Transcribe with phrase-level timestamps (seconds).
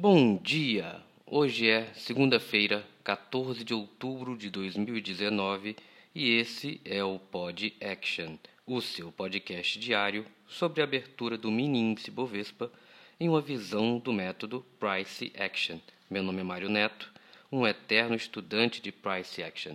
[0.00, 1.02] Bom dia!
[1.26, 5.74] Hoje é segunda-feira, 14 de outubro de 2019
[6.14, 11.80] e esse é o Pod Action, o seu podcast diário sobre a abertura do mini
[11.80, 12.70] índice Bovespa
[13.18, 15.80] em uma visão do método Price Action.
[16.08, 17.12] Meu nome é Mário Neto,
[17.50, 19.74] um eterno estudante de Price Action.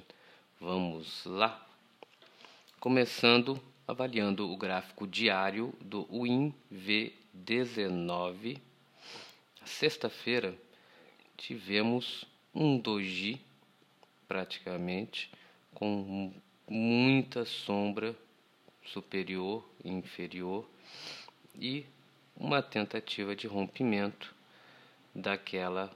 [0.58, 1.68] Vamos lá!
[2.80, 8.62] Começando avaliando o gráfico diário do WinV19.
[9.66, 10.58] Sexta-feira
[11.38, 13.40] tivemos um doji
[14.28, 15.32] praticamente
[15.74, 16.34] com
[16.68, 18.14] muita sombra
[18.86, 20.70] superior e inferior
[21.56, 21.86] e
[22.36, 24.36] uma tentativa de rompimento
[25.16, 25.92] daquela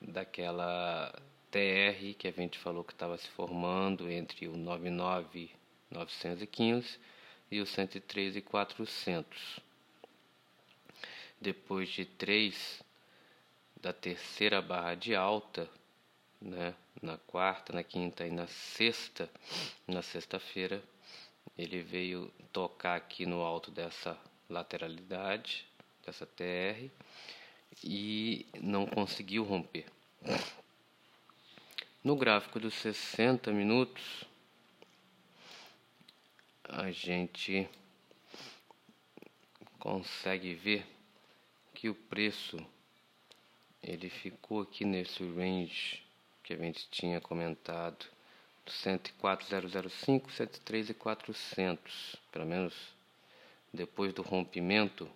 [0.00, 1.12] daquela
[1.50, 6.98] TR que a gente falou que estava se formando entre o 99.915
[7.50, 9.24] e o 103.400.
[11.40, 12.82] Depois de três
[13.80, 15.68] da terceira barra de alta,
[16.40, 19.28] né, na quarta, na quinta e na sexta,
[19.86, 20.82] na sexta-feira,
[21.56, 24.18] ele veio tocar aqui no alto dessa
[24.48, 25.66] lateralidade,
[26.04, 26.90] dessa TR,
[27.84, 29.86] e não conseguiu romper.
[32.02, 34.24] No gráfico dos 60 minutos,
[36.64, 37.68] a gente
[39.78, 40.86] consegue ver
[41.74, 42.58] que o preço
[43.82, 46.02] ele ficou aqui nesse range
[46.42, 48.06] que a gente tinha comentado,
[48.66, 52.74] 104.005, 103 e 400, pelo menos
[53.72, 55.10] depois do rompimento,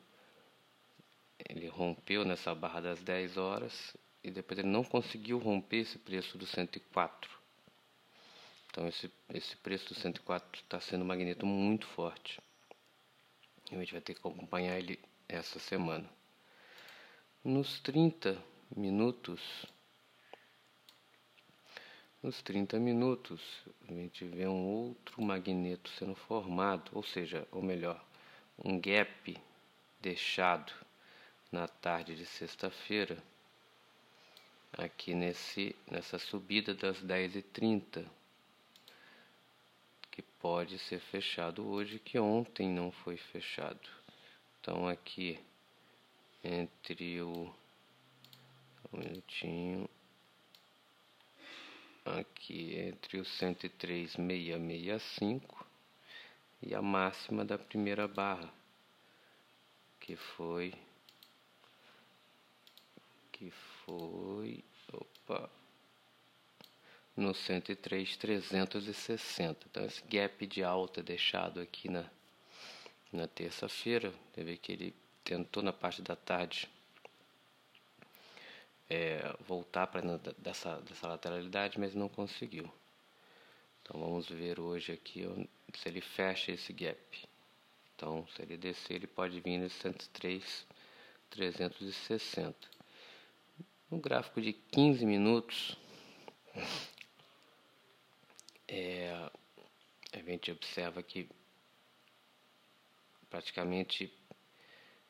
[1.49, 6.39] ele rompeu nessa barra das 10 horas e depois ele não conseguiu romper esse preço
[6.39, 7.31] do 104.
[8.71, 12.41] Então esse, esse preço do 104 está sendo um magneto muito forte.
[13.71, 14.99] E a gente vai ter que acompanhar ele
[15.29, 16.09] essa semana.
[17.45, 19.67] Nos 30 minutos,
[22.23, 23.41] nos 30 minutos,
[23.89, 28.03] a gente vê um outro magneto sendo formado, ou seja, ou melhor,
[28.65, 29.37] um gap
[30.01, 30.73] deixado
[31.53, 33.23] na tarde de sexta-feira,
[34.73, 38.07] aqui nesse, nessa subida das 10h30,
[40.11, 43.89] que pode ser fechado hoje, que ontem não foi fechado.
[44.61, 45.39] Então aqui
[46.43, 47.55] entre o
[48.93, 49.89] um minutinho.
[52.05, 55.67] Aqui entre o 103,665
[56.63, 58.53] e a máxima da primeira barra,
[60.01, 60.73] que foi
[63.33, 63.51] que
[63.85, 64.63] foi
[64.93, 65.51] opa
[67.17, 69.67] no 103,360.
[69.71, 72.09] Então esse gap de alta deixado aqui na
[73.15, 76.69] na terça-feira, teve que ele tentou na parte da tarde
[78.89, 82.71] é, voltar para dessa, dessa lateralidade, mas não conseguiu.
[83.83, 85.25] Então vamos ver hoje aqui
[85.75, 87.29] se ele fecha esse gap.
[87.95, 90.67] Então, se ele descer, ele pode vir nesse 103,
[91.31, 92.57] 360.
[93.91, 95.77] No gráfico de 15 minutos,
[98.67, 99.13] é,
[100.13, 101.29] a gente observa que
[103.31, 104.13] praticamente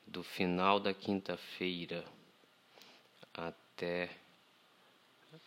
[0.06, 2.04] do final da quinta-feira
[3.32, 3.63] até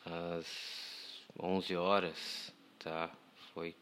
[0.06, 0.46] as
[1.40, 3.10] 11 horas, tá?
[3.54, 3.76] Foi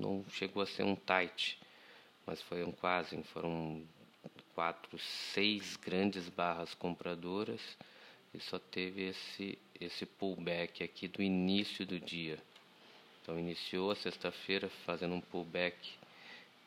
[0.00, 1.58] não chegou a ser um tight,
[2.26, 3.82] mas foi um quase, foram
[4.54, 7.60] quatro, seis grandes barras compradoras
[8.32, 12.38] e só teve esse esse pullback aqui do início do dia.
[13.22, 15.76] Então iniciou a sexta-feira fazendo um pullback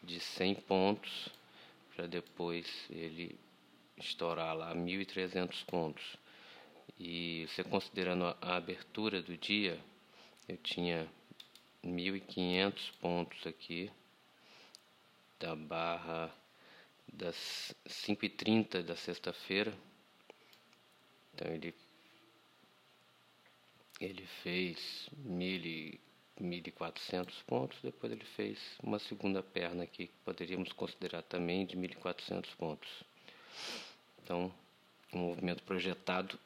[0.03, 1.29] de 100 pontos
[1.95, 3.37] para depois ele
[3.97, 6.17] estourar lá 1.300 pontos.
[7.03, 9.83] E você considerando a, abertura do dia,
[10.47, 11.09] eu tinha
[11.83, 13.91] 1.500 pontos aqui
[15.39, 16.31] da barra
[17.11, 19.75] das 5h30 da sexta-feira.
[21.33, 21.73] Então ele
[23.99, 31.65] ele fez 1.400 pontos, depois ele fez uma segunda perna aqui que poderíamos considerar também
[31.65, 33.03] de 1.400 pontos.
[34.23, 34.53] Então,
[35.11, 36.39] um movimento projetado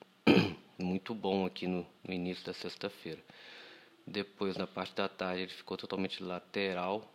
[0.77, 3.24] muito bom aqui no, no início da sexta-feira.
[4.06, 7.12] Depois, na parte da tarde, ele ficou totalmente lateral,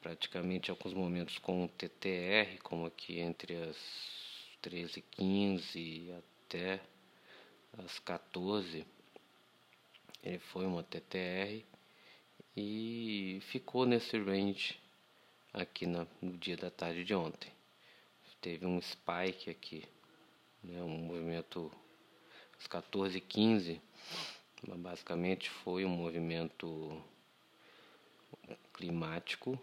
[0.00, 3.76] praticamente alguns momentos com o TTR, como aqui entre as
[4.62, 6.16] 13h15
[6.46, 6.80] até
[7.78, 8.86] as 14
[10.26, 11.64] ele foi uma TTR
[12.56, 14.76] e ficou nesse range
[15.52, 16.06] aqui no
[16.36, 17.52] dia da tarde de ontem.
[18.40, 19.84] Teve um spike aqui,
[20.64, 21.70] né, um movimento
[22.58, 23.80] às 14h15,
[24.78, 27.02] basicamente foi um movimento
[28.72, 29.58] climático,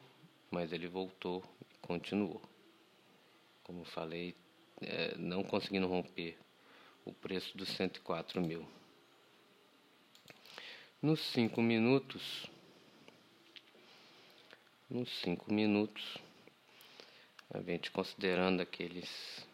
[0.49, 1.43] mas ele voltou
[1.73, 2.41] e continuou.
[3.63, 4.35] Como falei,
[4.81, 6.37] é, não conseguindo romper
[7.05, 8.67] o preço dos 104 mil.
[11.01, 12.49] Nos cinco minutos,
[14.89, 16.17] nos cinco minutos,
[17.53, 19.45] a gente considerando aqueles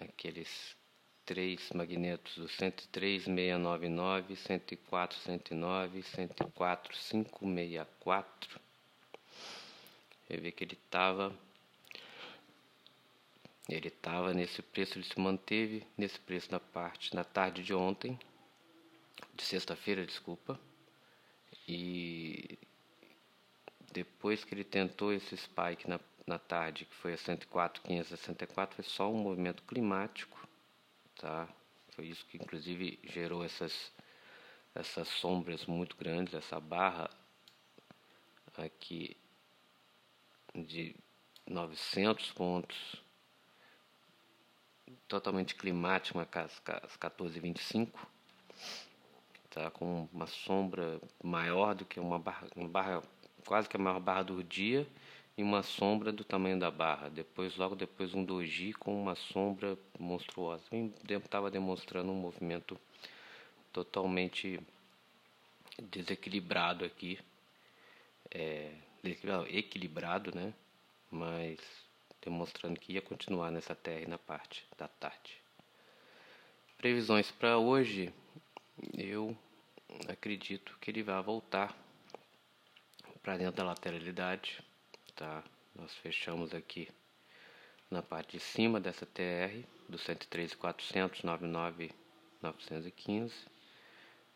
[0.00, 0.76] aqueles
[1.24, 6.92] três magnetos do 103.699, 104, 109, 104,
[7.40, 8.60] 564.
[10.26, 11.34] Você vê que ele estava
[13.68, 18.18] ele estava nesse preço, ele se manteve nesse preço na parte na tarde de ontem,
[19.34, 20.60] de sexta-feira, desculpa.
[21.66, 22.58] E
[23.90, 29.10] depois que ele tentou esse spike na, na tarde, que foi a 104,564, foi só
[29.10, 30.33] um movimento climático,
[31.16, 31.48] tá?
[31.90, 33.92] Foi isso que inclusive gerou essas
[34.74, 37.08] essas sombras muito grandes, essa barra
[38.56, 39.16] aqui
[40.54, 40.96] de
[41.46, 43.02] 900 pontos
[45.08, 47.90] totalmente climático, às 14h25,
[49.50, 53.02] tá, com uma sombra maior do que uma barra, uma barra,
[53.46, 54.86] quase que a maior barra do dia,
[55.36, 57.08] e uma sombra do tamanho da barra.
[57.08, 60.64] Depois, logo depois, um doji com uma sombra monstruosa.
[61.08, 62.78] Estava demonstrando um movimento
[63.72, 64.60] totalmente
[65.82, 67.18] desequilibrado aqui.
[68.30, 68.72] É,
[69.50, 70.54] equilibrado, né?
[71.10, 71.58] Mas
[72.22, 75.36] demonstrando que ia continuar nessa terra na parte da tarde.
[76.78, 78.12] Previsões para hoje,
[78.96, 79.36] eu
[80.08, 81.76] acredito que ele vai voltar
[83.22, 84.62] para dentro da lateralidade,
[85.14, 85.44] tá?
[85.74, 86.88] Nós fechamos aqui
[87.90, 91.22] na parte de cima dessa TR do 103.400,
[92.42, 93.32] 99.915.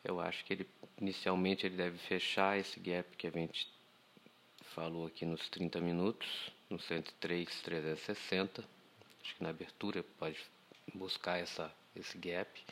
[0.04, 0.68] Eu acho que ele
[1.00, 3.68] inicialmente ele deve fechar esse gap que a gente
[4.62, 8.64] falou aqui nos 30 minutos no 103 360.
[9.22, 10.38] Acho que na abertura pode
[10.94, 12.64] buscar essa, esse gap.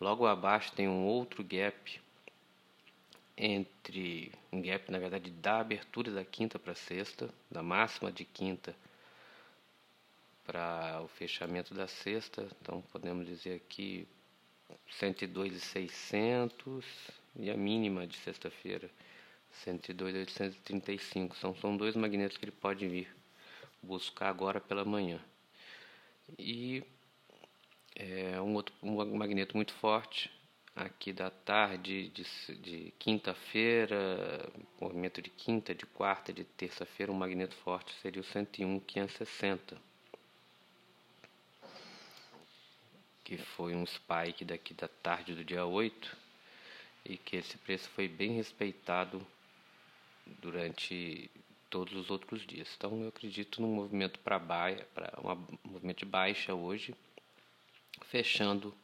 [0.00, 2.00] Logo abaixo tem um outro gap
[3.38, 8.74] entre um gap na verdade da abertura da quinta para sexta, da máxima de quinta
[10.44, 12.48] para o fechamento da sexta.
[12.60, 14.08] Então podemos dizer aqui
[14.90, 16.84] 102,600
[17.36, 18.90] e a mínima de sexta-feira
[19.64, 21.36] 102,835.
[21.36, 23.08] São, são dois magnetos que ele pode vir
[23.80, 25.20] buscar agora pela manhã.
[26.36, 26.82] E
[27.94, 30.28] é, um outro um magneto muito forte
[30.78, 32.24] aqui da tarde de,
[32.56, 34.48] de quinta-feira,
[34.80, 39.76] movimento de quinta, de quarta, de terça-feira, um magneto forte seria o 101 560.
[43.24, 46.16] Que foi um spike daqui da tarde do dia 8
[47.04, 49.26] e que esse preço foi bem respeitado
[50.40, 51.30] durante
[51.68, 52.68] todos os outros dias.
[52.76, 56.94] Então eu acredito num movimento para baixo, para um movimento de baixa hoje,
[58.06, 58.74] fechando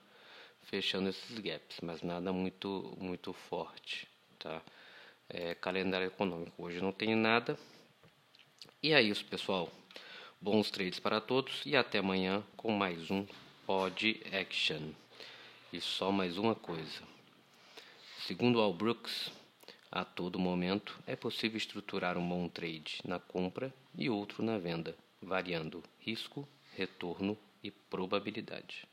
[0.65, 4.09] fechando esses gaps, mas nada muito muito forte,
[4.39, 4.63] tá?
[5.29, 7.59] É, calendário econômico hoje não tem nada.
[8.83, 9.71] E é isso, pessoal.
[10.41, 13.27] Bons trades para todos e até amanhã com mais um
[13.67, 14.93] Pod Action.
[15.73, 17.03] E só mais uma coisa.
[18.27, 19.33] Segundo Al Brooks,
[19.91, 24.97] a todo momento, é possível estruturar um bom trade na compra e outro na venda,
[25.23, 28.87] variando risco, retorno e probabilidade.